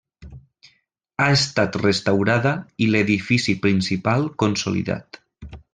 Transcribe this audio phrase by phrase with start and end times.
[1.25, 2.55] Ha estat restaurada
[2.87, 5.25] i l'edifici principal consolidat.